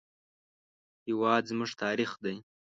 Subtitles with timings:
[1.05, 2.35] هېواد زموږ تاریخ دی